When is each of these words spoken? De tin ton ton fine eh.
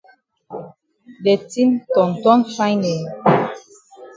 De 1.23 1.33
tin 1.49 1.69
ton 1.93 2.09
ton 2.23 2.39
fine 2.55 2.83
eh. 2.95 3.03